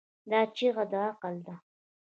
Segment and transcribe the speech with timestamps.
[0.31, 1.55] دا چیغه د عقل ده.